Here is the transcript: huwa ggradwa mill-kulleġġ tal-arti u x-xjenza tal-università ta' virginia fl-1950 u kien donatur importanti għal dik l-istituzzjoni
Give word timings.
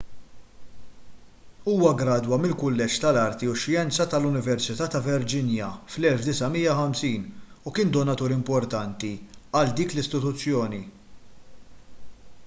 huwa 1.73 1.89
ggradwa 1.99 2.37
mill-kulleġġ 2.45 2.95
tal-arti 3.03 3.49
u 3.51 3.53
x-xjenza 3.57 4.07
tal-università 4.13 4.87
ta' 4.95 5.01
virginia 5.09 5.67
fl-1950 5.75 7.69
u 7.69 7.75
kien 7.77 7.93
donatur 7.99 8.35
importanti 8.39 9.13
għal 9.61 9.75
dik 9.83 9.97
l-istituzzjoni 9.97 10.81